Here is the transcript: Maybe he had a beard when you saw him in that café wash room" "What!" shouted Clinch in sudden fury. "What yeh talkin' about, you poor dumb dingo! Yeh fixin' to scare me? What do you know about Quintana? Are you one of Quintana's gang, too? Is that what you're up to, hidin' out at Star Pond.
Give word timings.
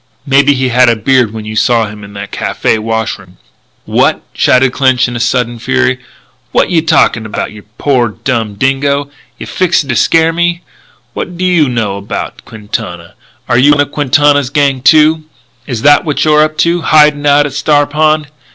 Maybe 0.25 0.55
he 0.55 0.69
had 0.69 0.89
a 0.89 0.95
beard 0.95 1.31
when 1.31 1.45
you 1.45 1.55
saw 1.55 1.85
him 1.85 2.03
in 2.03 2.13
that 2.13 2.31
café 2.31 2.79
wash 2.79 3.19
room" 3.19 3.37
"What!" 3.85 4.23
shouted 4.33 4.73
Clinch 4.73 5.07
in 5.07 5.19
sudden 5.19 5.59
fury. 5.59 5.99
"What 6.51 6.71
yeh 6.71 6.81
talkin' 6.81 7.23
about, 7.23 7.51
you 7.51 7.65
poor 7.77 8.09
dumb 8.09 8.55
dingo! 8.55 9.11
Yeh 9.37 9.45
fixin' 9.45 9.89
to 9.89 9.95
scare 9.95 10.33
me? 10.33 10.63
What 11.13 11.37
do 11.37 11.45
you 11.45 11.69
know 11.69 11.97
about 11.97 12.43
Quintana? 12.45 13.13
Are 13.47 13.59
you 13.59 13.73
one 13.73 13.81
of 13.81 13.91
Quintana's 13.91 14.49
gang, 14.49 14.81
too? 14.81 15.25
Is 15.67 15.83
that 15.83 16.03
what 16.03 16.25
you're 16.25 16.41
up 16.41 16.57
to, 16.65 16.81
hidin' 16.81 17.27
out 17.27 17.45
at 17.45 17.53
Star 17.53 17.85
Pond. 17.85 18.27